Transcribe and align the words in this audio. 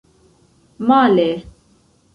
Male! 0.87 1.31